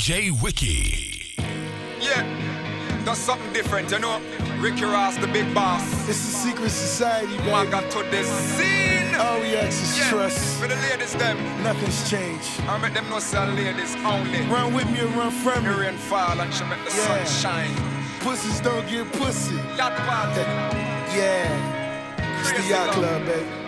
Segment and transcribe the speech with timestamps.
[0.00, 1.34] DJ Wiki.
[2.00, 2.24] Yeah,
[3.04, 4.18] that's something different, you know.
[4.58, 5.84] Ricky Ross, the big boss.
[6.08, 7.70] It's a secret society, baby.
[7.70, 9.14] got to this scene.
[9.16, 10.08] Oh, OEX it's yeah.
[10.08, 10.58] trust.
[10.58, 11.36] For the ladies, them.
[11.62, 12.48] Nothing's changed.
[12.62, 14.40] I met them know sell ladies only.
[14.48, 15.68] Run with me or run from me.
[15.68, 17.24] The fall and she make the yeah.
[17.24, 18.20] sun shine.
[18.20, 19.56] Pussies don't get pussy.
[19.76, 20.40] Yacht party.
[21.14, 22.40] Yeah.
[22.40, 23.59] It's the yacht club, baby.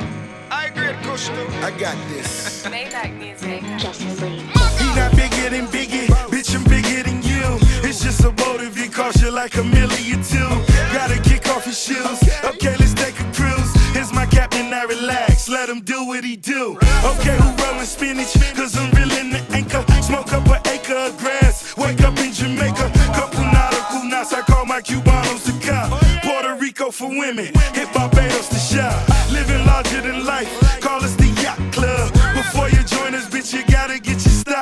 [0.94, 2.66] I got this.
[2.66, 3.62] Maybach music.
[3.78, 4.42] Justice League.
[4.78, 7.58] He not bigger than Biggie, bitch, I'm bigger than you.
[7.88, 10.48] It's just a boat if it costs you like a million too.
[10.92, 12.20] Gotta kick off his shoes.
[12.44, 13.72] Okay, let's take a cruise.
[13.94, 15.48] Here's my captain, I relax.
[15.48, 16.76] Let him do what he do.
[17.04, 18.34] Okay, who rolling spinach?
[18.54, 19.84] Cause I'm reeling the anchor.
[20.02, 21.74] Smoke up an acre of grass.
[21.78, 22.92] Wake up in Jamaica.
[23.14, 25.90] Couple nautical knots, I call my Cubanos to come.
[26.20, 27.50] Puerto Rico for women.
[27.72, 29.08] Hit Barbados to shop.
[29.32, 30.81] Living larger than life.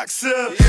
[0.01, 0.60] boxer.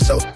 [0.00, 0.29] so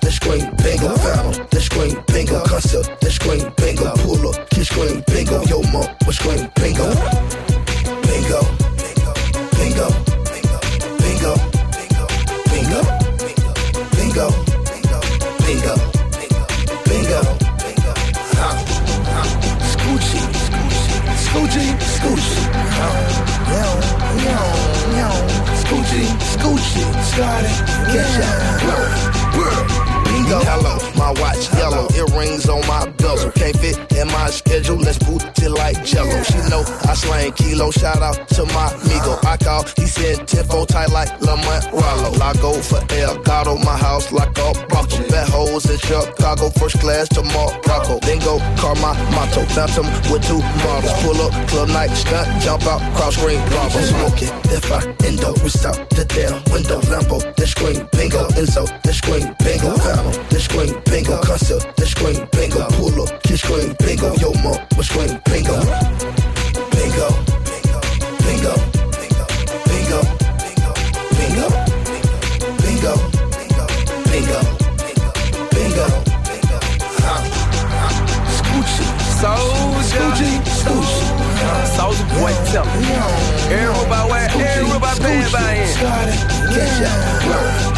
[85.75, 86.14] started.
[86.54, 87.74] Catch Yeah.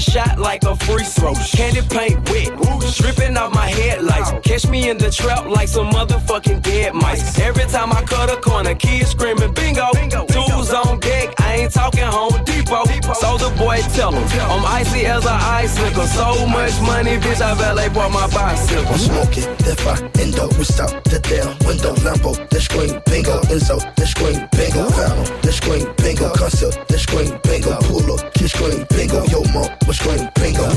[0.00, 1.34] getting shot like a free throw.
[1.34, 4.32] Candy paint wet, stripping off my headlights.
[4.46, 7.38] Catch me in the trap like some motherfucking dead mice.
[7.38, 9.90] Every time I cut a corner, kids screaming bingo.
[9.92, 12.84] Dudes on deck, I ain't talking Home Depot.
[13.14, 15.74] So the boy tell him, I'm icy as an ice.
[16.10, 18.86] So much money, bitch, I valet bought my bicycle.
[18.86, 21.94] I'm smoking the endo, we stop the damn window.
[22.04, 23.40] Lambo, the screen, bingo.
[23.50, 24.88] Enzo, the screen, bingo.
[24.90, 26.30] Phantom, the screen, bingo.
[26.34, 27.76] Concept, the screen, bingo.
[27.88, 29.24] Pull up, the screen, bingo.
[29.26, 30.68] Yo, mom, was scream bingo.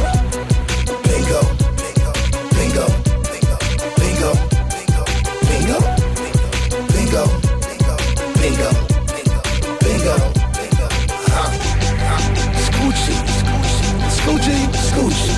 [1.05, 1.41] Bingo.
[2.57, 2.85] Bingo.
[4.01, 4.01] Bingo.
[4.01, 4.31] Bingo.
[5.47, 5.77] Bingo.
[6.89, 6.97] Bingo.
[6.97, 7.23] Bingo.
[8.41, 8.69] Bingo.
[9.83, 10.15] Bingo.
[12.65, 13.17] Scoochie.
[14.17, 14.61] Scoochie.
[14.87, 15.35] Scoochie.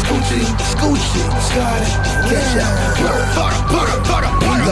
[0.00, 0.44] Scoochie.
[0.70, 1.26] Scoochie.
[1.48, 1.92] Started.
[2.30, 2.74] Catch up.
[3.34, 4.62] Fuck, fuck, fuck, fuck.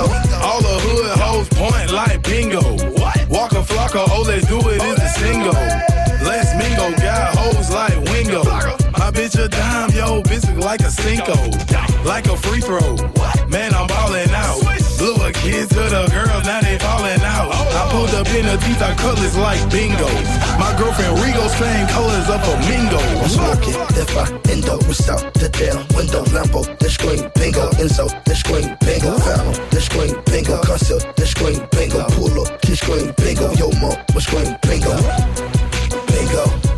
[0.46, 2.99] All the hood hoes point like bingo
[5.40, 5.58] bingo.
[6.22, 8.44] Let's mingo, got hoes like wingo.
[8.44, 11.34] My bitch a dime, yo, bitch like a cinco.
[12.04, 12.96] Like a free throw.
[13.48, 14.69] Man, I'm ballin' out
[15.32, 17.50] the kids to the girls, now they falling out.
[17.52, 20.08] I pulled up in the teeth, I colors like bingo.
[20.58, 22.98] My girlfriend Rigo, same colors of a mingo.
[22.98, 28.06] I'm smoking if fire, endo, what's out the damn window, Lambo, the screen, bingo, Enzo,
[28.24, 33.14] the screen, bingo, found the screen, bingo, concealed the screen, bingo, Pull up, the screen,
[33.18, 34.94] bingo, Yo, Mo, my screen, bingo,
[36.10, 36.69] bingo.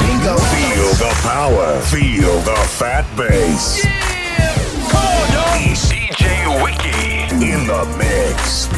[0.00, 0.36] Bingo.
[0.36, 1.80] Feel the power.
[1.82, 3.82] Feel the fat bass.
[3.82, 4.54] Yeah.
[4.90, 5.58] Come on.
[5.58, 8.68] ECJ Wiki in the mix.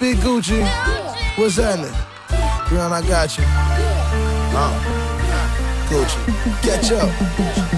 [0.00, 0.62] Big Gucci.
[1.36, 1.92] What's happening?
[2.70, 3.44] Girl, I got you.
[4.56, 4.72] Uh,
[5.90, 6.62] Gucci.
[6.62, 7.69] Catch up.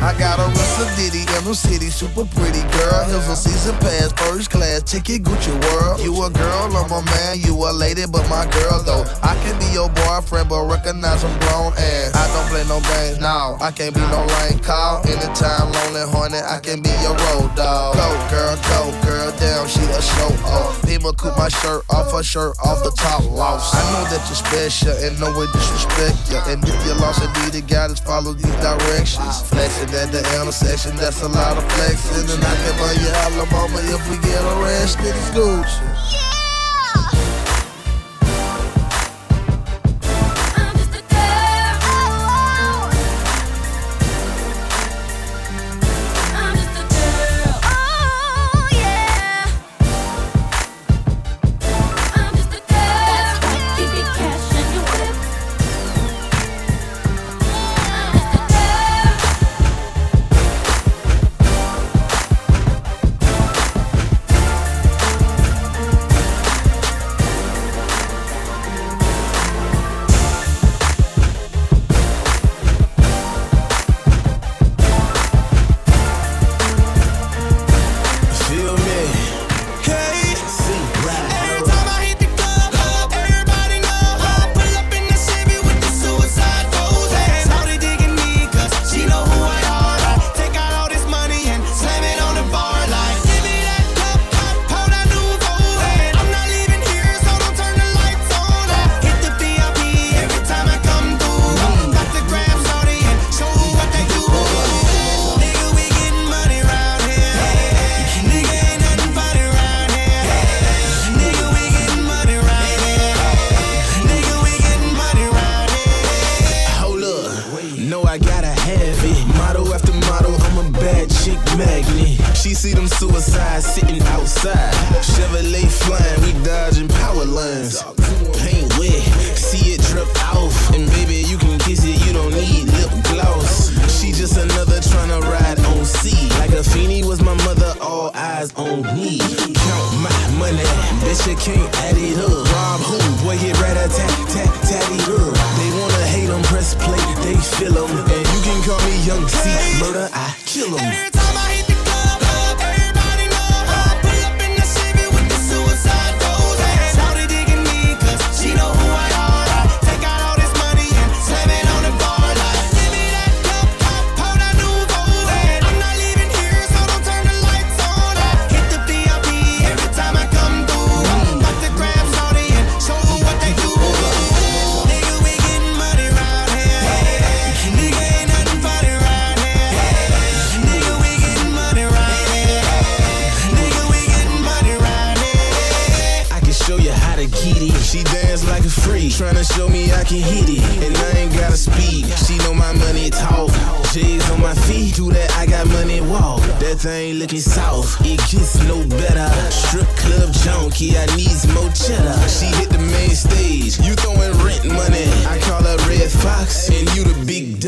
[0.00, 3.02] I got a Russell Diddy, the City, super pretty girl.
[3.10, 5.98] Hills of season pass, first class, ticket, Gucci world.
[6.00, 9.02] You a girl, I'm a man, you a lady, but my girl though.
[9.26, 12.14] I can be your boyfriend, but recognize I'm grown ass.
[12.14, 13.58] I don't play no games, no.
[13.60, 15.02] I can't be no lame call.
[15.02, 17.98] Anytime lonely, horny, I can be your road dog.
[17.98, 20.78] Go girl, go girl, down, she a show off.
[20.86, 23.74] Pima cook my shirt off, her shirt off the top lost.
[23.74, 26.46] I know that you're special, and no way disrespect ya.
[26.46, 29.42] And if you're lost and needed guidance, follow these directions.
[29.50, 32.28] Flexing at the intersection, that's a lot of flexing.
[32.28, 36.37] And I can buy you Alabama if we get arrested, ass to school.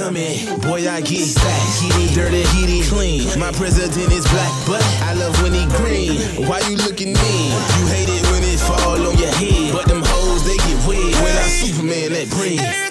[0.01, 0.47] dummy.
[0.65, 1.81] Boy, I get stacks.
[1.81, 3.39] Heat it dirty, heat it clean.
[3.39, 6.49] My president is black, but I love when he green.
[6.49, 7.53] Why you looking mean?
[7.77, 9.73] You hate it when it fall on your head.
[9.73, 11.23] But them hoes, they get wet.
[11.23, 12.90] When I Superman, that breathe.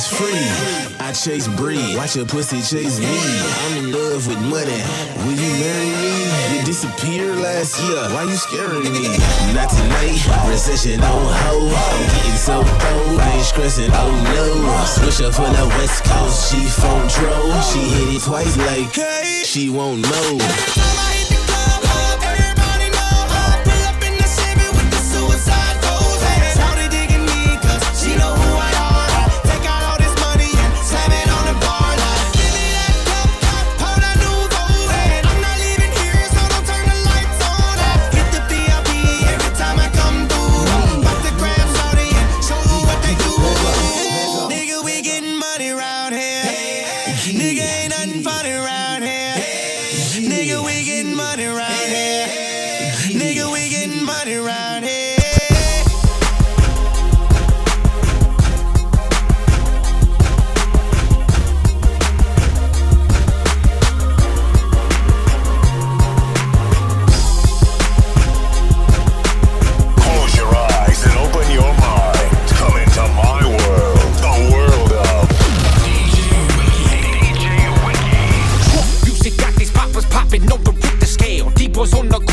[0.00, 0.46] is free.
[1.00, 1.96] I chase breed.
[1.96, 3.12] Watch your pussy chase me.
[3.64, 4.80] I'm in love with money.
[5.24, 6.12] Will you marry me?
[6.52, 8.00] You disappeared last year.
[8.14, 9.08] Why you scaring me?
[9.52, 10.20] Not tonight.
[10.48, 11.72] Recession on hold.
[11.72, 13.20] I'm getting so cold.
[13.20, 13.90] I ain't stressing.
[13.92, 14.48] Oh no.
[14.86, 16.50] Switch up for the West Coast.
[16.50, 17.60] She phone troll.
[17.60, 18.94] She hit it twice like
[19.44, 20.79] she won't know.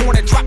[0.07, 0.46] wanna drop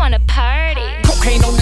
[0.00, 0.80] wanna party.
[1.02, 1.59] Cocaine on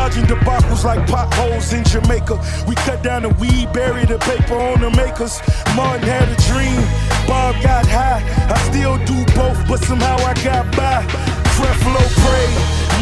[0.00, 2.40] dodging debacles like potholes in Jamaica.
[2.66, 5.44] We cut down the weed, bury the paper on the makers.
[5.76, 6.80] Martin had a dream,
[7.28, 8.24] Bob got high.
[8.48, 11.04] I still do both, but somehow I got by.
[11.52, 12.48] Creflo pray,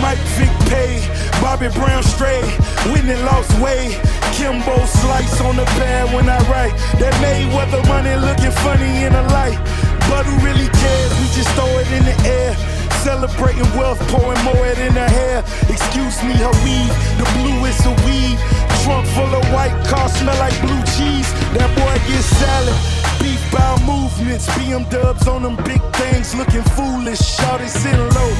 [0.02, 0.98] Mike Vick pay,
[1.40, 2.42] Bobby Brown stray,
[2.90, 3.94] Whitney lost way.
[4.34, 6.74] Kimbo slice on the pad when I write.
[6.98, 9.58] That Mayweather money looking funny in the light.
[10.10, 11.12] But who really cares?
[11.20, 12.67] We just throw it in the air.
[13.04, 15.38] Celebrating wealth, pouring more in her hair.
[15.68, 18.38] Excuse me, her weave, the blue is a weed.
[18.82, 21.30] Trunk full of white car, smell like blue cheese.
[21.54, 22.76] That boy gets salad.
[23.20, 27.20] Beef bow movements, BM dubs on them big things, looking foolish.
[27.20, 28.32] Shout it sitting low,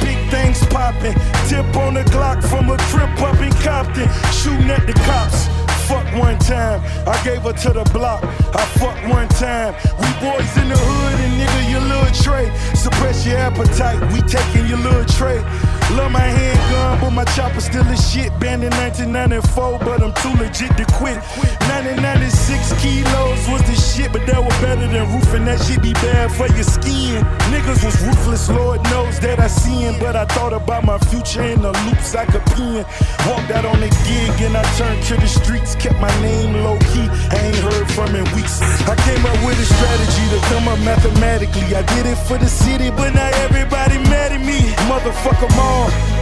[0.00, 1.14] big things popping.
[1.48, 5.48] Tip on the Glock from a trip up in Compton, shooting at the cops.
[5.88, 8.24] Fuck one time, I gave her to the block.
[8.24, 9.74] I fuck one time.
[10.00, 12.48] We boys in the hood and nigga, your little tray.
[12.74, 15.44] Suppress your appetite, we taking your little tray.
[15.92, 18.32] Love my handgun, but my chopper still is shit.
[18.40, 21.20] Banned in 1994, but I'm too legit to quit.
[21.68, 25.44] 1996 kilos was the shit, but that was better than roofing.
[25.44, 27.22] That shit be bad for your skin.
[27.52, 29.98] Niggas was ruthless, Lord knows that I seen.
[30.00, 32.84] But I thought about my future in the loops I could pin.
[33.28, 35.74] Walked out on the gig and I turned to the streets.
[35.76, 38.62] Kept my name low key, I ain't heard from in weeks.
[38.88, 41.76] I came up with a strategy to come up mathematically.
[41.76, 44.60] I did it for the city, but now everybody mad at me.
[44.90, 45.58] Motherfuck 'em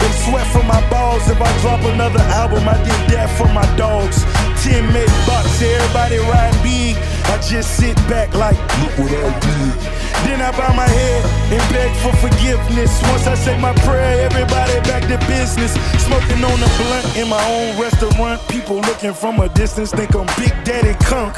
[0.00, 1.28] They sweat for my balls.
[1.28, 4.24] If I drop another album, I did that for my dogs.
[4.62, 6.96] 10 made bucks, everybody ride big.
[7.32, 10.02] I just sit back like, look what I did.
[10.24, 13.02] Then I bow my head and beg for forgiveness.
[13.10, 15.74] Once I say my prayer, everybody back to business.
[15.98, 18.40] Smoking on a blunt in my own restaurant.
[18.48, 21.34] People looking from a distance think I'm Big Daddy Kunk.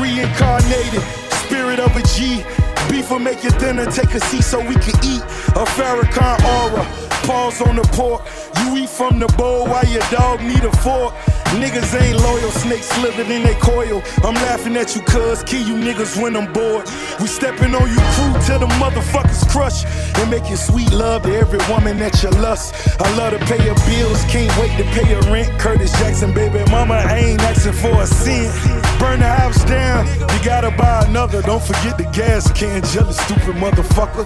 [0.00, 1.02] Reincarnated,
[1.44, 2.44] spirit of a G.
[2.88, 5.22] Beef will make your dinner, take a seat so we can eat.
[5.56, 6.84] A Farrakhan aura,
[7.26, 8.22] pause on the pork.
[8.60, 11.14] You eat from the bowl while your dog need a fork.
[11.60, 14.02] Niggas ain't loyal, snakes slithered in they coil.
[14.24, 16.86] I'm laughing at you, cuz, kill you niggas when I'm bored.
[17.20, 19.84] We stepping on you crew till the motherfuckers crush.
[20.18, 22.74] And making sweet love to every woman that you lust.
[23.00, 25.58] I love to pay your bills, can't wait to pay your rent.
[25.58, 28.85] Curtis Jackson, baby, mama, I ain't asking for a cent.
[28.98, 31.42] Burn the house down, you gotta buy another.
[31.42, 34.24] Don't forget the gas can, jealous, stupid motherfucker.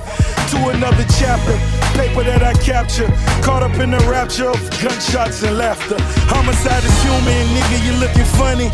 [0.50, 1.54] To another chapter,
[1.98, 3.09] paper that I capture.
[3.42, 5.96] Caught up in the rapture of gunshots and laughter.
[6.30, 8.70] Homicide is human, nigga, you looking funny.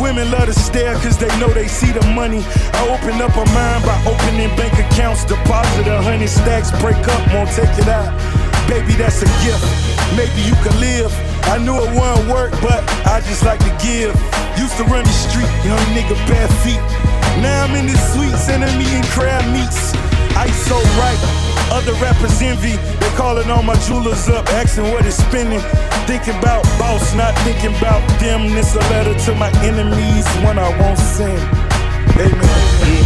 [0.00, 2.44] Women love to stare cause they know they see the money.
[2.76, 7.22] I open up a mind by opening bank accounts, deposit a hundred stacks, break up,
[7.32, 8.12] won't take it out.
[8.68, 9.64] Baby, that's a gift.
[10.12, 11.12] Maybe you can live.
[11.48, 14.12] I knew it wouldn't work, but I just like to give.
[14.58, 16.82] Used to run the street, young nigga, bare feet.
[17.40, 18.78] Now I'm in the suites and I'm
[19.14, 19.94] crab meats.
[20.34, 21.20] Ice so right,
[21.70, 22.74] other rappers envy.
[22.98, 25.60] They calling all my jewelers up, asking what spending.
[26.06, 28.50] Thinking about boss, not thinking about them.
[28.50, 31.40] This a letter to my enemies, one I won't send.
[32.18, 32.97] Amen.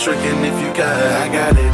[0.00, 1.12] Ain't tricking if you got it.
[1.12, 1.69] I got it,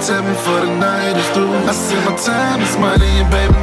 [0.00, 1.52] tell me for the night is through.
[1.52, 3.59] I said my time is money and baby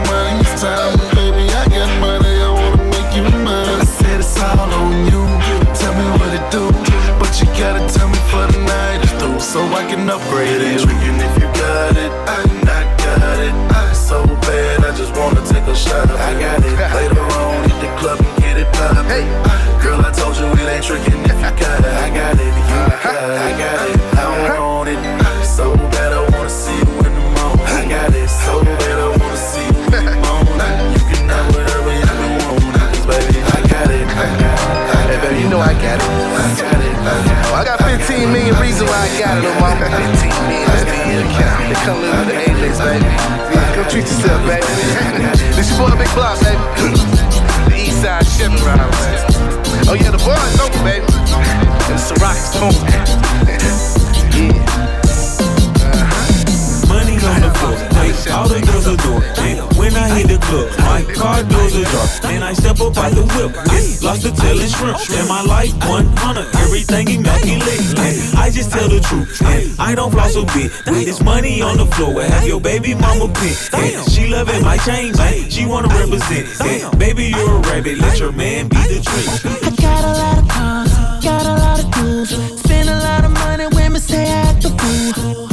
[60.47, 62.31] I hit the club, my car doors ajar.
[62.31, 64.97] And I step up by the whip, get lost to telling shrimp.
[65.11, 67.99] And my life 100, everything immaculate.
[67.99, 70.71] And I just tell the truth, and I don't floss a bit.
[70.87, 73.55] With this money on the floor, I have your baby mama pin.
[73.73, 75.49] And she loving my chain, man.
[75.49, 76.47] She wanna represent.
[76.61, 79.27] And baby, you're a rabbit, let your man be the trick.
[79.63, 80.93] I got a lot of cars,
[81.23, 82.29] got a lot of tools.
[82.61, 85.46] Spend a lot of money, women say I act a fool.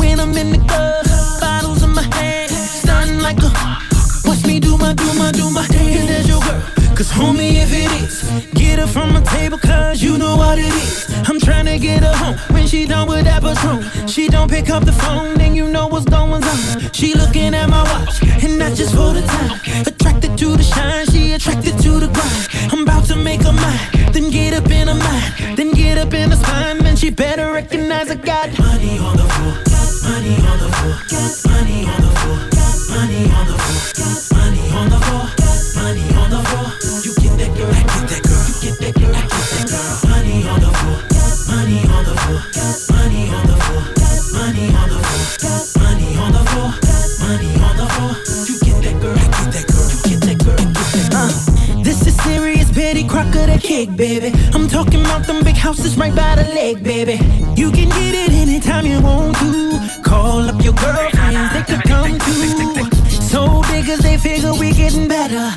[8.84, 11.06] Her from my table, cause you know what it is.
[11.28, 14.08] I'm trying to get her home when she done with that patron.
[14.08, 16.92] She don't pick up the phone, then you know what's going on.
[16.92, 19.60] She looking at my watch, and not just for the time.
[19.86, 22.72] Attracted to the shine, she attracted to the grind.
[22.72, 26.12] I'm about to make her mine, then get up in her mind, then get up
[26.14, 26.82] in her spine.
[26.82, 30.96] Man, she better recognize I got money on the floor, got money on the floor,
[31.14, 34.33] got money on the floor, got money on the floor,
[53.54, 54.32] The cake, baby.
[54.52, 57.20] I'm talking about them big houses right by the lake, baby.
[57.54, 60.02] You can get it anytime you want to.
[60.02, 62.90] Call up your girlfriends, they could come too.
[63.22, 65.50] So diggers, they figure we getting better.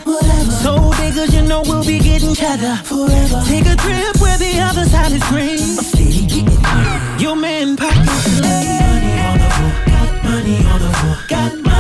[0.61, 3.41] So diggers, you know we'll be getting cheddar forever.
[3.47, 5.57] Take a trip where the other side is green.
[5.57, 7.23] I'm steady getting money.
[7.23, 11.76] Your man pockets money on the floor, got money on the floor, got money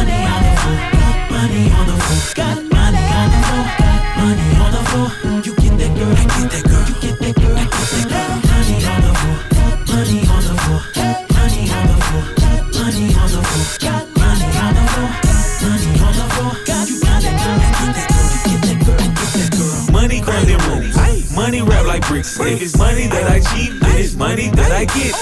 [22.59, 25.13] It's money that I cheat, and it's money that I get.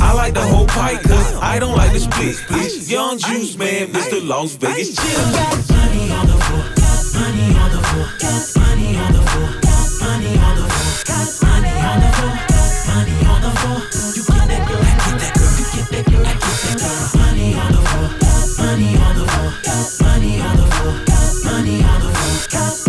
[0.00, 2.36] I like the whole pie, cause I don't like the split.
[2.62, 4.24] It's Young Juice, man, Mr.
[4.26, 5.04] Las Vegas chill.
[5.04, 9.50] Got money on the floor, got money on the floor, got money on the floor,
[9.60, 13.80] got money on the floor, got money on the floor, got money on the floor.
[14.14, 16.78] You get that girl, I get that girl, you get that girl, I get that
[16.78, 17.10] girl.
[17.18, 21.42] Money on the floor, got money on the floor, got money on the floor, got
[21.42, 22.83] money on the floor, got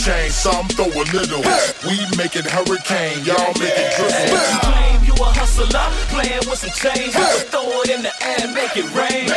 [0.00, 1.44] change, some throw a little.
[1.84, 4.32] We make it hurricane, y'all make it drizzle.
[4.32, 7.12] You claim you a hustler, playing with some change,
[7.52, 9.28] throw it in the air, make it rain,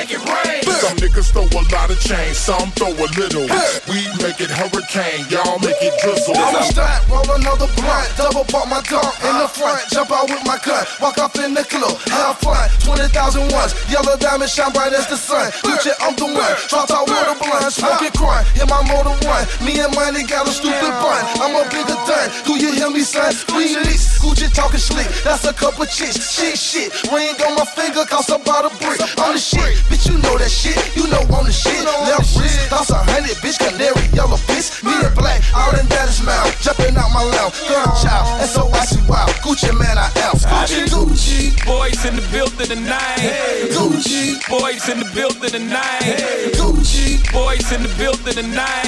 [1.13, 3.45] niggas throw a lot of change, some throw a little.
[3.85, 6.33] We make it hurricane, y'all make it drizzle.
[6.35, 9.47] I'm a stack, roll another blunt, double pop my dunk in the uh-huh.
[9.47, 13.73] front, jump out with my gun, walk off in the club, have fun, 20,000 ones,
[13.89, 15.51] yellow diamond shine bright as the sun.
[15.61, 19.45] Gucci, I'm the one, drop out with a blunt, smoking crime, hit my motor one.
[19.61, 22.29] Me and money got a stupid bun, I'm a bigger done.
[22.45, 23.33] Do you hear me, son?
[23.53, 26.89] We Release, Gucci talking slick, that's a couple chicks, shit, shit.
[27.11, 29.01] Ring on my finger, cause I'm about a brick.
[29.17, 31.83] I'm the shit, bitch, you know that shit, you know I'm the shit.
[31.83, 36.09] Left wrist, that's a hundred, bitch, canary, yellow bitch, me and black, out in that
[36.09, 39.97] is mouth, jumping out my lounge, girl child, and so I see wow, Gucci Mane
[39.97, 43.71] I am, Gucci, Gucci, Boys in the building tonight.
[43.71, 46.53] Gucci, Boys in the building tonight.
[46.59, 48.83] Gucci, Boys in the building tonight.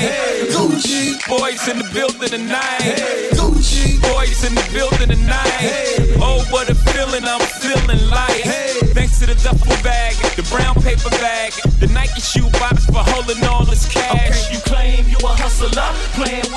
[0.51, 3.31] Gucci, Boys in the building tonight.
[3.31, 6.19] Gucci, Boys in the building tonight.
[6.19, 7.39] Oh, what a feeling I'm
[10.55, 12.87] brown paper bag, the Nike shoe box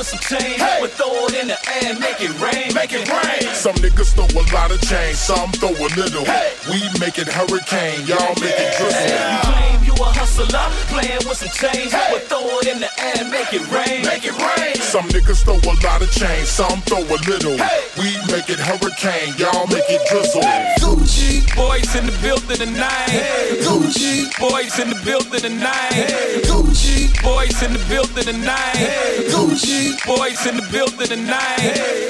[0.09, 3.53] some change, but throw it in the air, and make it rain, make it rain.
[3.53, 6.25] Some niggas throw a lot of change, some throw a little.
[6.73, 9.05] We make it hurricane, y'all make it drizzle.
[9.05, 13.21] You claim you a hustler, playing with some change, but throw it in the air,
[13.21, 14.77] and make it rain, make it rain.
[14.81, 17.61] Some niggas throw a lot of change, some throw a little.
[18.01, 20.41] We make it hurricane, y'all make it drizzle.
[20.81, 23.61] Gucci, Boys in the building tonight.
[23.61, 26.09] Gucci, Boys in the building tonight.
[26.49, 29.29] Gucci, Boys in the building tonight.
[29.29, 31.59] Gucci, Boys in the building tonight.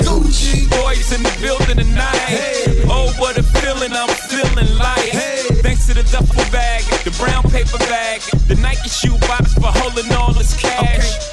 [0.03, 2.85] Gucci, Boys in the building tonight.
[2.89, 5.13] Oh, what a feeling I'm feeling like.
[5.63, 10.13] Thanks to the duffel bag, the brown paper bag, the Nike shoe box for holding
[10.13, 10.99] all this cash.
[10.99, 11.28] This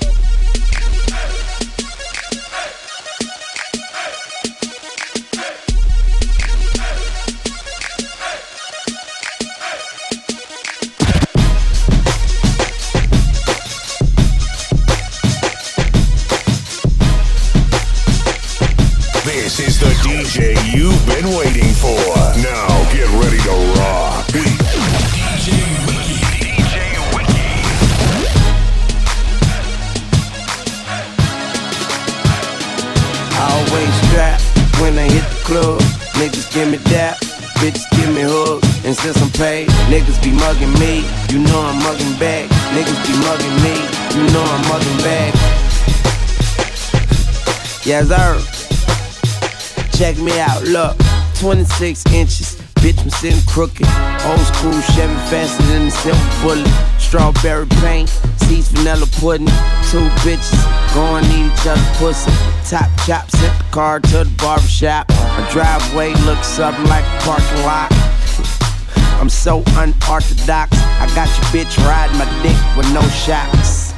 [21.06, 21.98] been waiting for.
[22.42, 24.26] Now get ready to rock.
[24.34, 25.54] DJ
[25.88, 26.18] Wiki.
[26.42, 26.76] DJ
[33.32, 34.42] I always strap
[34.82, 35.82] when I hit the club.
[36.16, 37.18] Niggas give me dap,
[37.60, 38.64] bitches give me hug.
[38.86, 41.04] And since I'm paid, niggas be mugging me.
[41.30, 42.50] You know I'm mugging back.
[42.74, 43.76] Niggas be mugging me.
[44.16, 45.34] You know I'm mugging back.
[47.86, 48.55] Yes, sir.
[49.96, 50.98] Check me out, look.
[51.40, 53.88] 26 inches, bitch, I'm sitting crooked.
[54.28, 56.68] Old school Chevy faster than the silver bullet.
[57.00, 58.10] Strawberry paint,
[58.44, 59.48] seeds vanilla pudding.
[59.90, 60.52] Two bitches
[60.94, 62.30] going eat each other pussy.
[62.70, 65.08] Top chop, sent the car to the barber shop.
[65.10, 67.88] My driveway looks something like a parking lot.
[69.22, 70.78] I'm so unorthodox.
[71.00, 73.94] I got your bitch riding my dick with no shocks.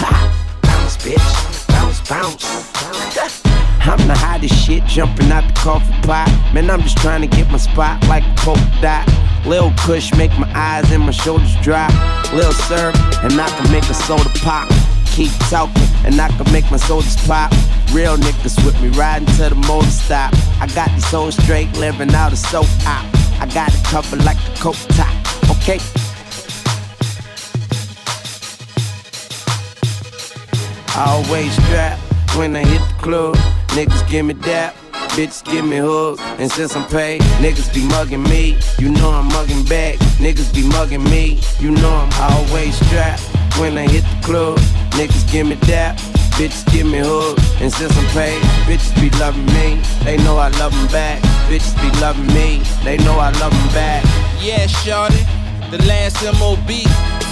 [0.00, 0.58] Ha!
[0.62, 1.68] Bounce, bitch.
[1.68, 3.43] Bounce, bounce.
[3.86, 6.28] I'm the hottest shit jumping out the coffee pot.
[6.54, 9.06] Man, I'm just trying to get my spot like a polka dot.
[9.44, 11.92] Lil Kush make my eyes and my shoulders drop.
[12.32, 14.68] Lil syrup, and I can make a soda pop.
[15.12, 17.52] Keep talking, and I can make my sodas pop.
[17.92, 20.32] Real niggas with me riding to the motor stop.
[20.60, 23.04] I got these hoes straight living out of soap op.
[23.38, 25.12] I got it covered like a coat top.
[25.58, 25.78] Okay,
[30.96, 31.98] Always strap
[32.36, 33.63] when I hit the club.
[33.74, 34.76] Niggas give me dap,
[35.16, 36.20] bitches give me hug.
[36.38, 38.56] And since I'm paid, niggas be mugging me.
[38.78, 39.96] You know I'm mugging back.
[40.22, 41.40] Niggas be mugging me.
[41.58, 43.22] You know I'm always strapped
[43.58, 44.58] when I hit the club.
[44.94, 45.96] Niggas give me dap,
[46.38, 47.36] bitches give me hug.
[47.60, 49.82] And since I'm paid, bitches be loving me.
[50.04, 51.20] They know I love them back.
[51.50, 52.62] Bitches be loving me.
[52.84, 54.04] They know I love them back.
[54.40, 55.18] Yeah, shorty,
[55.70, 56.70] the last MOB,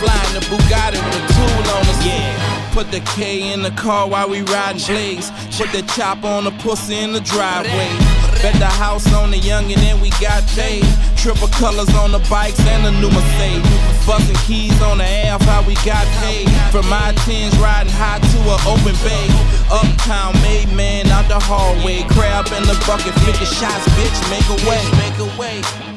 [0.01, 2.07] flying the Bugatti with a tool on us.
[2.07, 2.53] Yeah.
[2.73, 5.31] Put the K in the car while we riding blades.
[5.59, 7.93] Put the chop on the pussy in the driveway.
[8.41, 10.85] Bet the house on the youngin' and we got paid.
[11.17, 14.07] Triple colors on the bikes and the new Mercedes.
[14.07, 16.49] Busting keys on the Ave, how we got paid.
[16.73, 19.29] From my tens riding high to an open bay.
[19.71, 22.03] Uptown made man out the hallway.
[22.09, 24.81] Crab in the bucket, 50 shots, bitch, make a way.
[24.97, 25.92] Make a way.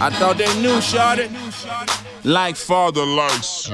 [0.00, 1.28] I thought they knew, shorty.
[2.24, 3.68] Like father likes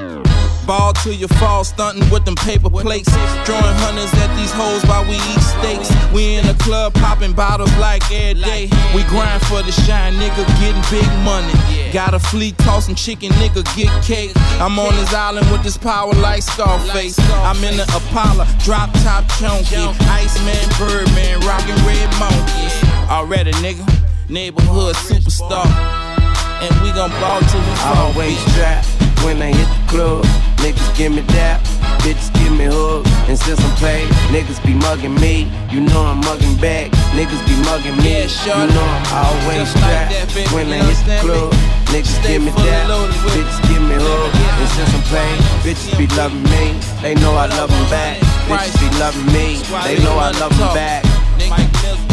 [0.66, 3.11] Ball till you fall, stunting with them paper plates.
[3.45, 5.91] Drawing hundreds at these hoes while we eat steaks.
[6.12, 8.68] We in the club popping bottles like every day.
[8.95, 11.55] We grind for the shine, nigga, getting big money.
[11.93, 14.33] Got a fleet tossing chicken, nigga, get cake.
[14.61, 17.18] I'm on this island with this power like Scarface.
[17.43, 19.83] I'm in the Apollo, drop top chunky.
[20.07, 22.75] Iceman, Birdman, rocking red monkeys.
[23.09, 23.87] Already, nigga,
[24.29, 25.99] neighborhood superstar.
[26.61, 28.13] And we gon' ball till we fall.
[28.13, 28.87] Always strapped
[29.25, 30.25] when I hit the club.
[30.61, 31.57] Niggas give me that,
[32.05, 33.09] bitches give me hugs.
[33.33, 35.49] And since I'm paid, niggas be mugging me.
[35.73, 36.93] You know I'm mugging back.
[37.17, 38.29] Niggas be mugging me.
[38.29, 40.13] yeah you know I'm always strapped
[40.53, 41.49] when I hit the club.
[41.89, 42.93] Niggas give me that,
[43.33, 44.37] bitches give me hugs.
[44.37, 46.77] And since I'm paid, bitches be loving me.
[47.01, 48.21] They know I love them back.
[48.53, 49.65] Bitches be loving me.
[49.89, 51.09] They know I love them back.
[51.49, 52.05] Mike Mills,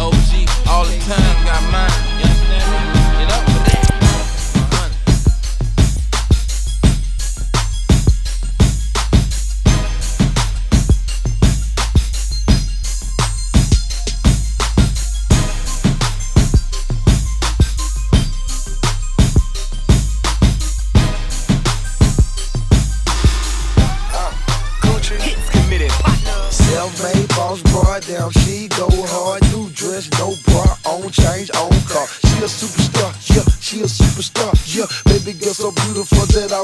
[0.00, 2.11] OG, all the time, got mine.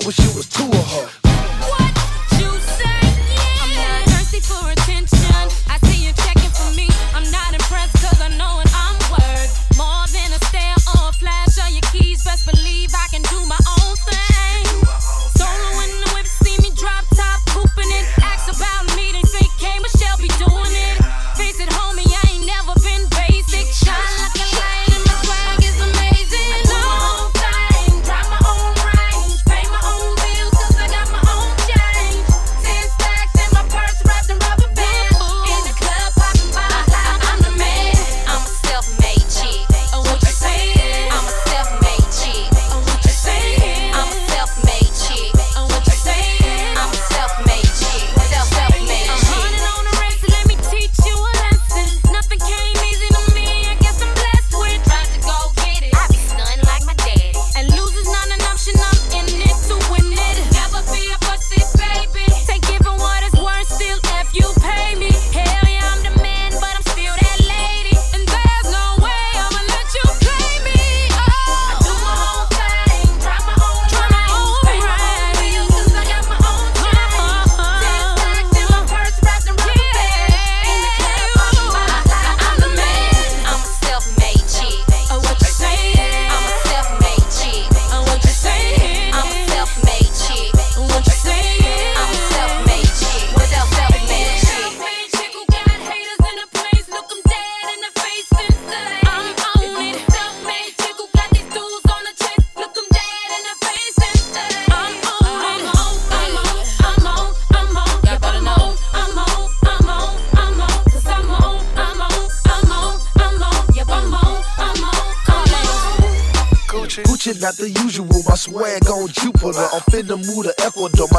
[0.08, 0.77] Wish you was two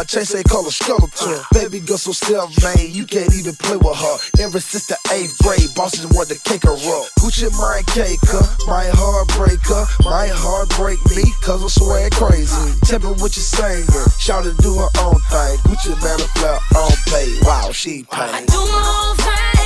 [0.09, 1.11] Ecuador, they call a skeleton.
[1.21, 1.43] Uh.
[1.53, 4.17] Baby girl so self-made, you can't even play with her.
[4.41, 7.05] Ever since the eighth grade, bosses want to cake her up.
[7.19, 12.57] Gucci my caker, my heartbreaker, my heart break me, cause I'm swag crazy.
[12.85, 13.85] Tell me what you saying,
[14.17, 15.57] shout to do her own thing.
[15.69, 18.47] Gucci Mane, a flap on pay, wow, she paid.
[18.47, 19.58] Do my own thing,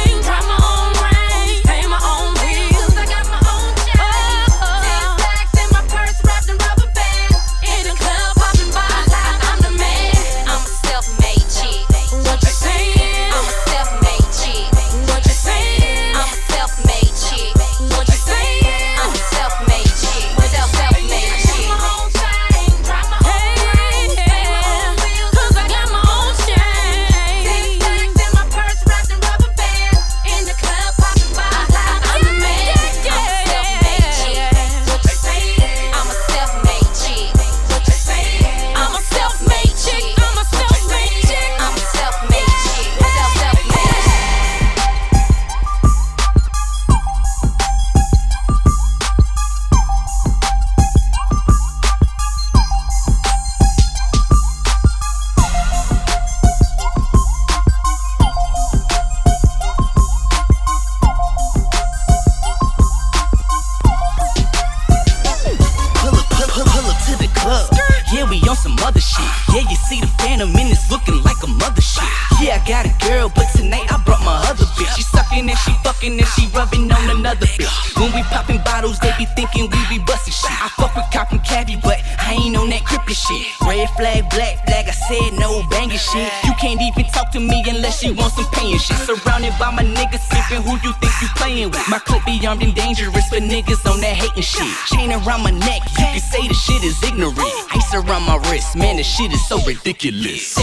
[99.13, 100.62] shit is so ridiculous.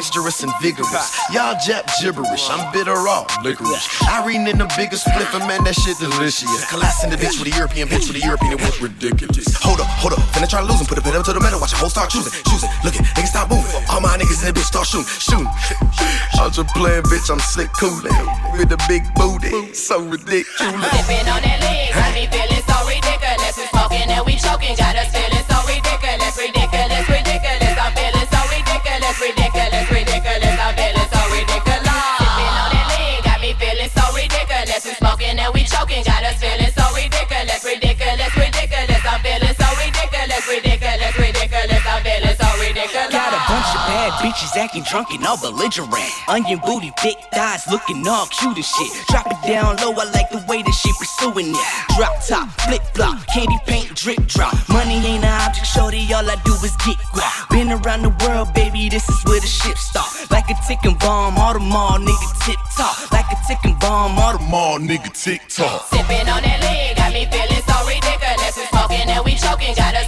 [0.00, 1.12] Boisterous and vigorous.
[1.28, 3.84] Y'all jap gibberish, I'm bitter off licorice.
[4.08, 6.48] Irene in the biggest spliff, man, that shit delicious.
[6.72, 9.52] Collapsing the bitch with a European bitch with a European, it was ridiculous.
[9.60, 10.86] Hold up, hold up, finna try to lose him.
[10.86, 12.70] Put a pedal to the metal, watch the whole start choosing, choosing.
[12.80, 13.68] Look it, niggas stop moving.
[13.92, 15.52] All my niggas in the bitch start shooting, shooting.
[16.40, 18.08] I'm just playing, bitch, I'm slick coolin'
[18.56, 20.48] with the big booty, so ridiculous.
[20.96, 23.52] Sipping on that lean, got me feeling so ridiculous.
[23.52, 25.39] We smoking and we choking, got us feeling
[44.40, 46.10] bad acting drunk and all belligerent.
[46.28, 48.92] Onion booty, big thighs, looking all cute and shit.
[49.08, 51.68] Drop it down low, I like the way that she pursuing it.
[51.96, 54.54] Drop top, flip flop, candy paint, drip drop.
[54.68, 57.48] Money ain't an object, shorty, all I do is get guap.
[57.50, 60.08] Been around the world, baby, this is where the ship start.
[60.30, 63.10] Like a ticking bomb, all the mall nigga tip top.
[63.12, 65.86] Like a ticking bomb, all the mall nigga tick tock.
[65.90, 68.56] Sipping on that lean, got me feeling so ridiculous.
[68.56, 69.99] We smoking and we choking, got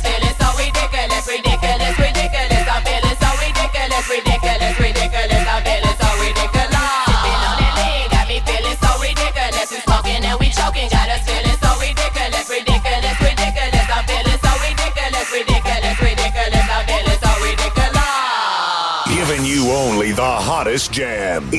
[20.62, 21.50] hottest jams.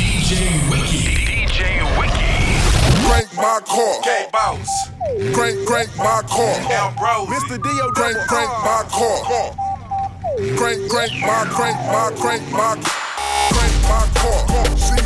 [0.00, 0.32] DJ
[0.70, 1.12] Wiki.
[1.28, 1.60] DJ
[2.00, 2.32] Wiki.
[3.04, 4.00] Crank my car.
[4.02, 4.70] K bounce.
[5.34, 6.56] Crank, crank my car.
[6.72, 7.28] Ambrose.
[7.28, 7.62] Mr.
[7.62, 7.90] Dio.
[7.90, 9.52] Crank, crank my car.
[10.56, 12.80] Crank, crank my, crank my, crank my,
[13.52, 14.76] crank my car.
[14.78, 15.03] She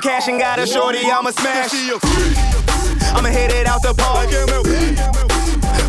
[0.00, 1.72] some cash and got a shorty, I'ma smash.
[3.14, 4.30] I'ma hit it out the park.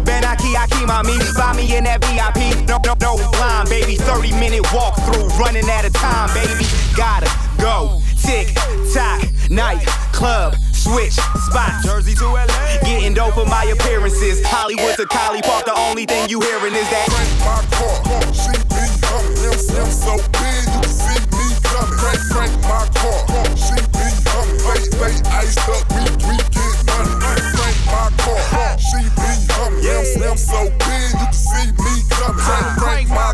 [0.06, 2.68] Ben Aki, Aki, mommy, buy me in that VIP.
[2.68, 3.96] No, no, no line, baby.
[3.96, 6.66] 30 minute walk through, running at a time, baby.
[6.96, 8.02] Gotta go.
[8.22, 8.54] Tick,
[8.94, 11.14] tock, night, club, switch,
[11.48, 11.86] spots.
[11.86, 12.80] Jersey to LA.
[12.84, 14.42] Getting dope for my appearances.
[14.46, 17.08] Hollywood to Collie Park, the only thing you hearing is that.
[17.46, 18.34] my car.
[18.34, 18.92] She be
[19.74, 20.31] them so
[25.52, 27.16] fake, iced up, we, we get money.
[27.56, 28.78] Crank my car.
[28.80, 29.84] She be humming.
[29.84, 32.40] Them, them so big, you can see me coming.
[32.40, 33.31] Crank, crank my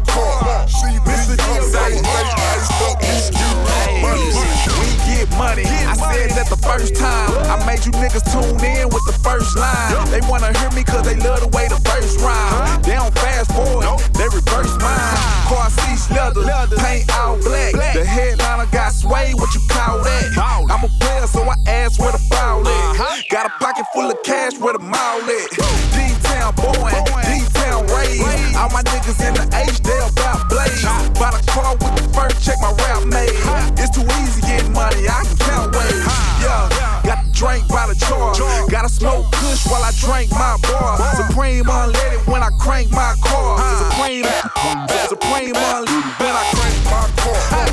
[6.37, 7.33] That the first time.
[7.49, 9.89] I made you niggas tune in with the first line.
[10.13, 12.77] They wanna hear me cause they love the way the verse rhyme.
[12.85, 15.17] They don't fast forward, they reverse mine.
[15.49, 16.45] Car seats leather,
[16.77, 17.73] paint all black.
[17.73, 20.37] The headliner got sway, what you call that?
[20.37, 23.25] I'm a player, so I ask where the ball at.
[23.33, 25.49] Got a pocket full of cash, where the mall at?
[25.97, 26.93] D-Town boy,
[27.33, 28.53] D-Town raised.
[28.53, 30.85] All my niggas in the H, they about blaze.
[31.17, 33.16] Bought a car with the first check my rap made.
[39.47, 40.97] Kush while I drank my bar.
[41.15, 43.57] Supreme unleaded when I crank my car.
[43.91, 44.25] Supreme,
[45.07, 47.66] Supreme unleaded when I crank my car.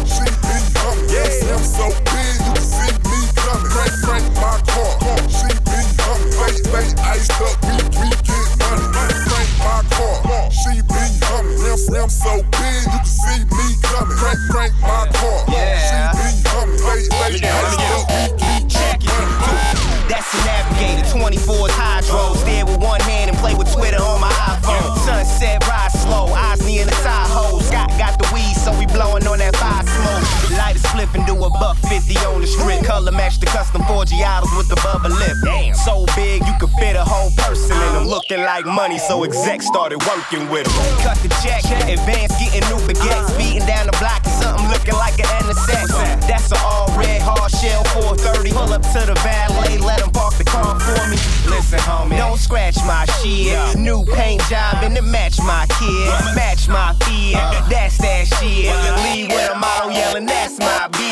[31.14, 32.84] And do a buck 50 on the strip.
[32.84, 35.36] Color match the custom Forgiatos with the bubble lip.
[35.44, 35.74] Damn.
[35.74, 38.04] So big you could fit a whole person in them.
[38.06, 40.98] Looking like money, so execs started working with them.
[41.06, 43.30] Cut the check, advance getting new baguettes.
[43.38, 45.93] Beating down the block, something looking like an NSX.
[46.26, 48.50] That's an all red hard shell 430.
[48.50, 51.16] Pull up to the valet, let them park the car for me.
[51.48, 53.76] Listen, homie, don't scratch my shit.
[53.76, 56.08] New paint job and to match my kid.
[56.34, 57.66] Match my feet, uh.
[57.68, 58.72] that's that shit.
[59.04, 61.04] Leave with a model yelling, that's my bitch.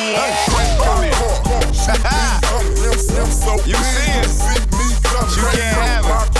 [3.66, 4.26] You see it?
[5.36, 6.32] You can't have it.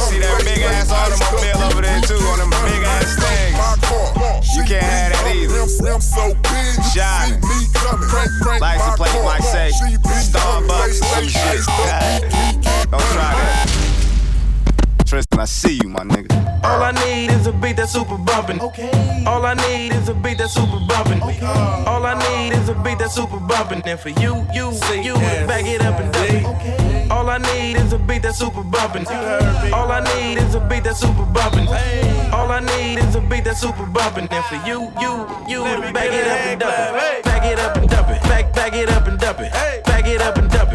[0.00, 2.55] See that big ass automobile over there too on them big ass things.
[4.56, 5.68] You can't have that either.
[6.96, 7.40] Shining.
[8.58, 11.60] License plate might say Starbucks or some shit.
[12.90, 13.75] Don't try that.
[15.06, 16.34] Tristan, I see you, my nigga.
[16.64, 18.60] All I need is a beat that's super bumpin'.
[18.60, 19.24] Okay.
[19.24, 21.22] All I need is a beat that's super bumpin'.
[21.86, 23.82] All I need is a beat that's super bumpin'.
[23.86, 25.14] And for you, you, you,
[25.46, 27.10] back it up and dump it.
[27.10, 29.06] All I need is a beat that's super bumpin'.
[29.72, 31.68] All I need is a beat that's super bumpin'.
[32.32, 34.26] All I need is a beat that's super bumpin'.
[34.28, 35.12] And for you, you,
[35.46, 37.24] you, back it up and dump it.
[37.24, 38.22] Back it up and dump it.
[38.22, 39.52] Back, back it up and dump it.
[39.84, 40.65] Back it up and dump it.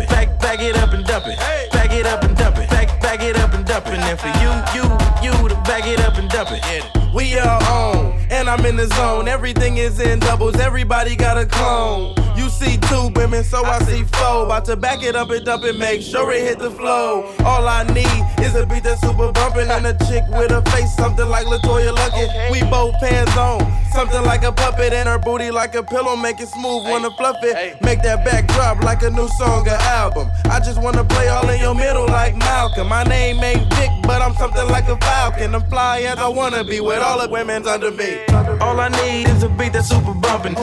[4.21, 4.83] For you, you,
[5.23, 6.85] you to back it up and dump it.
[7.11, 8.10] We are on,
[8.41, 9.27] and I'm in the zone.
[9.27, 12.15] Everything is in doubles, everybody got a clone.
[12.35, 14.45] You see two women, so I see four.
[14.45, 17.31] About to back it up and dump it, make sure it hit the flow.
[17.45, 20.91] All I need is a beat that's super bumpin' and a chick with a face
[20.95, 22.51] something like Latoya Luckett.
[22.51, 23.61] We both pants on,
[23.93, 27.37] something like a puppet, and her booty like a pillow, make it smooth, wanna fluff
[27.43, 27.79] it.
[27.83, 30.31] Make that back drop like a new song or album.
[30.45, 32.89] I just wanna play all in your middle like Malcolm.
[32.89, 35.53] My name ain't Vic, but I'm something like a falcon.
[35.53, 38.30] I'm fly as I wanna be with all the women's under me.
[38.61, 40.55] All I need is a beat that's super bumpin'.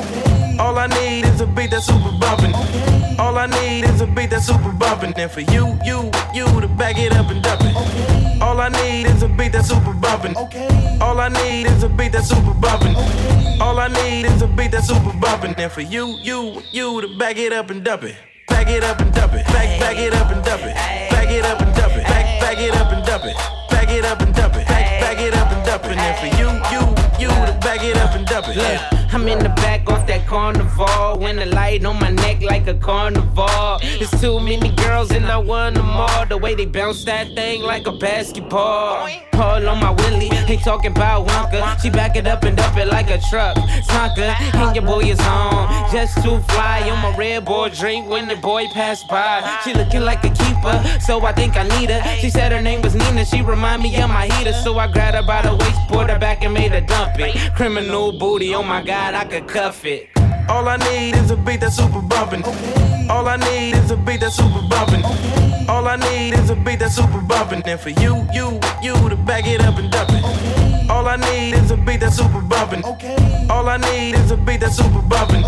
[0.59, 2.55] All I need is a beat that's super bumpin'.
[3.19, 5.13] All I need is a beat that's super bumpin'.
[5.17, 8.43] And for you, you, you to back it up and dump it.
[8.43, 10.37] All I need is a beat that's super bumpin'.
[11.01, 12.95] All I need is a beat that's super bumpin'.
[13.61, 15.55] All I need is a beat that's super bumpin'.
[15.59, 18.17] And for you, you, you to back it up and dump it.
[18.49, 19.45] Back it up and dump it.
[19.47, 20.75] Back, back it up and dump it.
[20.75, 22.05] Back it up and dump it.
[22.05, 23.37] Back, back it up and dump it.
[23.71, 24.67] Back it up and dump it.
[24.67, 25.97] Back, back it up and dump it.
[25.99, 28.57] And for you, you, you to it up and dump it.
[28.57, 31.19] Look, I'm in the back off that carnival.
[31.19, 33.79] When the light on my neck like a carnival.
[33.81, 36.27] There's too many girls and I want them all.
[36.27, 39.09] The way they bounce that thing like a basketball.
[39.33, 41.81] Paul on my willy, ain't talking about Wonka.
[41.81, 43.57] She back it up and dump it like a truck.
[43.89, 45.93] Tonka, and your boy is on.
[45.93, 49.61] Just too fly on my red boy drink when the boy passed by.
[49.65, 52.03] She looking like a keeper, so I think I need her.
[52.17, 54.53] She said her name was Nina, she remind me of my heater.
[54.53, 57.08] So I grabbed her by the waist, pulled her back and made her dump
[57.57, 60.09] Criminal booty, oh my god, I could cuff it.
[60.49, 62.43] All I need is a beat that's super bumpin'.
[63.11, 65.05] All I need is a beat that's super bumpin'.
[65.69, 67.63] All I need is a beat that's super bumpin'.
[67.67, 70.58] And for you, you, you to back it up and dump it.
[70.89, 72.83] All I need is a beat that's super bumpin'.
[73.51, 75.45] All I need is a beat that's super bumpin'.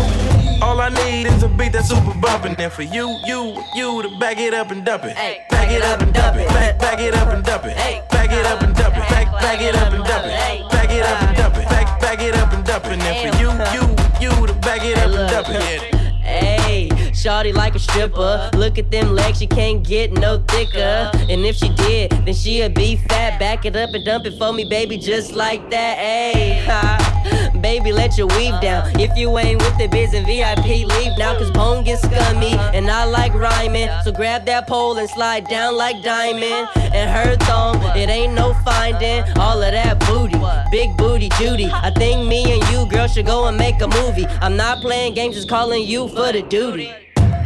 [0.61, 2.55] All I need is a beat that's super bumpin'.
[2.59, 5.15] And for you, you, you to back it up and dump it.
[5.49, 6.47] Back it up and dump it.
[6.47, 7.75] Back, back it up and dump it.
[8.09, 9.09] Back it up and dump it.
[9.09, 10.71] Back, back it up and dump it.
[10.71, 11.65] Back it up and dump it.
[11.69, 12.99] Back, back it up and dump it.
[12.99, 13.83] And for you, you,
[14.21, 15.95] you to back it up and dump it.
[16.21, 16.89] Hey,
[17.21, 18.49] shawty like a stripper.
[18.55, 21.11] Look at them legs, she can't get no thicker.
[21.13, 23.39] And if she did, then she'd be fat.
[23.39, 26.65] Back it up and dump it for me, baby, just like that.
[26.65, 27.51] Ha.
[27.61, 28.99] Baby, let your weave down.
[28.99, 32.53] If you ain't with the biz and VIP, leave now, cause bone gets scummy.
[32.73, 33.87] And I like rhyming.
[34.03, 36.69] So grab that pole and slide down like diamond.
[36.75, 39.23] And her thong, it ain't no finding.
[39.37, 40.39] All of that booty,
[40.71, 41.69] big booty Judy.
[41.71, 44.25] I think me and you, girl, should go and make a movie.
[44.41, 46.91] I'm not playing games, just calling you for the duty.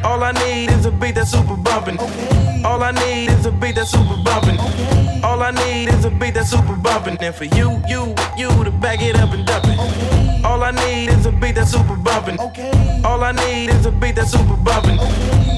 [0.03, 1.97] All I need is a beat that's super bumpin'.
[2.65, 4.57] All I need is a beat that's super bumpin'.
[5.23, 7.17] All I need is a beat that's super bumpin'.
[7.21, 10.45] And for you, you, you to back it up and dump it.
[10.45, 12.39] All I need is a beat that's super bumpin'.
[13.05, 14.99] All I need is a beat that's super bumpin'.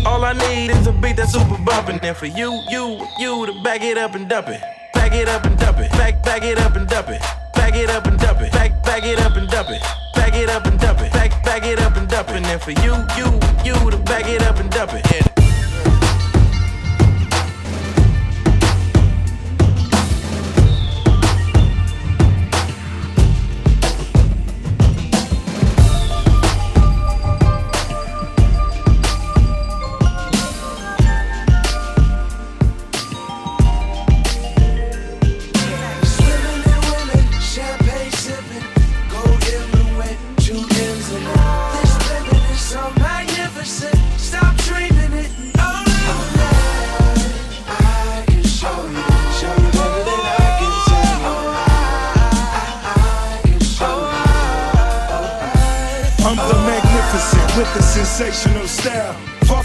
[0.05, 1.99] All I need is a beat that's super bumpin'.
[2.03, 4.61] And for you, you, you to back it up and dump it.
[4.93, 5.91] Back it up and dump it.
[5.91, 7.46] Back, back it up and dump it.
[7.68, 8.53] Back it up and dump it.
[8.53, 9.82] Back, back it up and dump it.
[10.15, 11.11] Back it up and dump it.
[11.11, 12.45] Back, back it up and dump it.
[12.45, 13.26] And for you, you,
[13.65, 15.36] you to back it up and dump it.
[57.58, 59.16] With a sensational style.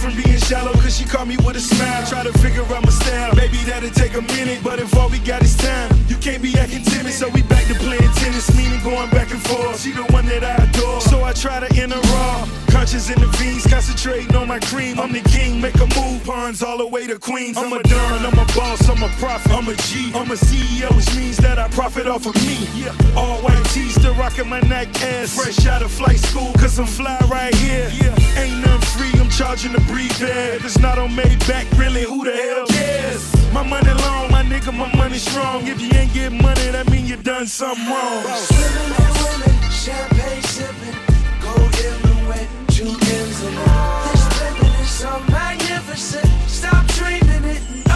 [0.03, 2.05] From being shallow, cause she caught me with a smile.
[2.09, 3.33] Try to figure out my style.
[3.37, 6.59] Maybe that'll take a minute, but if all we got is time, you can't be
[6.59, 7.13] acting timid.
[7.13, 9.81] So we back to playing tennis, meaning going back and forth.
[9.81, 11.01] She the one that I adore.
[11.03, 12.49] So I try to enter raw.
[12.73, 14.99] Conscious in the veins, concentrating on my cream.
[14.99, 17.57] I'm the king, make a move, pawns all the way to Queens.
[17.57, 20.91] I'm a don, I'm a boss, I'm a prophet, I'm a G, I'm a CEO,
[20.97, 22.67] which means that I profit off of me.
[22.75, 22.97] Yeah.
[23.15, 25.37] All white tees, still rocking my neck ass.
[25.37, 27.89] Fresh out of flight school, cause I'm fly right here.
[27.93, 28.41] Yeah.
[28.41, 30.55] Ain't nothing free, I'm charging to breathe air.
[30.57, 31.15] If it's not on
[31.47, 33.23] back, really, who the hell cares?
[33.53, 35.67] My money long, my nigga, my money strong.
[35.67, 38.25] If you ain't get money, that mean you done something wrong.
[38.49, 40.99] Swimming and women, champagne sipping,
[41.45, 44.05] gold in wet, two M's in it.
[44.07, 46.31] This living is so magnificent.
[46.49, 47.92] Stop dreaming it.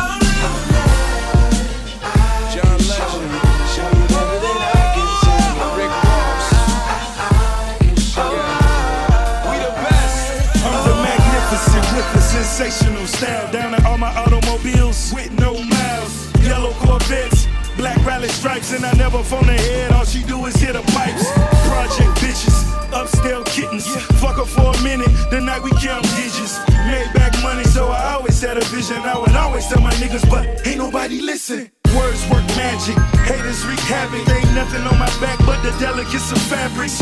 [13.16, 13.50] Style.
[13.52, 16.14] Down at all my automobiles with no miles.
[16.44, 19.92] Yellow Corvettes, black rally stripes, and I never phone ahead.
[19.92, 21.24] All she do is hit the pipes.
[21.66, 22.58] Project bitches,
[22.92, 23.86] upscale kittens.
[24.20, 26.60] Fuck her for a minute, the night we count digits.
[26.86, 28.98] Made back money, so I always had a vision.
[28.98, 31.70] I would always tell my niggas, but ain't nobody listen.
[31.96, 34.28] Words work magic, haters wreak havoc.
[34.28, 37.00] Ain't nothing on my back but the delicates of fabrics.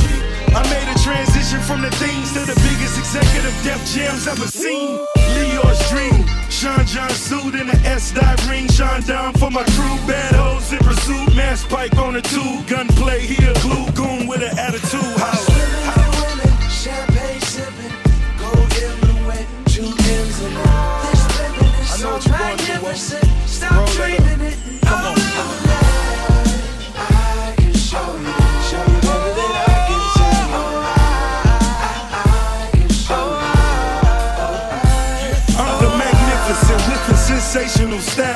[0.54, 5.04] I made a transition from the things to the biggest executive Def Jams ever seen.
[5.74, 8.68] Leo's dream, Sean John suit in the S dot ring.
[8.68, 11.34] Sean down for my crew, bad hoes in pursuit.
[11.34, 15.00] Mass pike on the two, gunplay here, glue goon with an attitude.
[15.18, 15.34] How?
[15.34, 17.92] Swimming and women, champagne sipping,
[18.38, 20.64] gold in wet, two M's in it.
[21.10, 23.48] This living is so magnificent.
[23.48, 23.88] Stop
[38.04, 38.33] sensational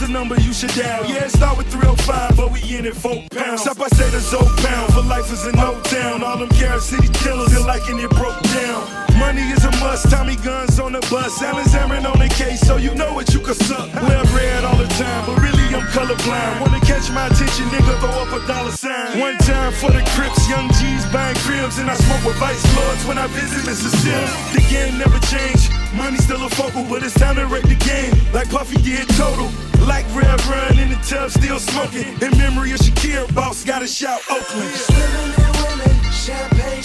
[0.00, 1.04] the number you should dial.
[1.04, 3.62] Yeah, start with 305, but we in it four pounds.
[3.62, 4.92] Stop, I say the Zoe pound.
[4.94, 6.24] For life is in no town.
[6.24, 8.88] All them Carol City killers, they're liking it broke down.
[9.20, 10.10] Money is a must.
[10.10, 11.42] Tommy guns on the bus.
[11.42, 13.92] Alan's Aaron on the case, so you know what you can suck.
[14.00, 16.60] Wear red all the time, but really I'm colorblind.
[16.60, 19.20] Wanna catch my attention, nigga, throw up a dollar sign.
[19.20, 23.04] One time for the Crips, young G's buying cribs, and I smoke with vice lords
[23.04, 24.24] when I visit Mississippi.
[24.56, 25.68] The game never changed.
[25.92, 28.14] Money still a focal, but it's time to rate the game.
[28.32, 29.50] Like Puffy did total.
[29.86, 32.14] Like Rev Run in the tub, still smoking.
[32.20, 34.74] In memory of Shakur, boss gotta shout Oakland.
[34.74, 36.82] Swimming and women, champagne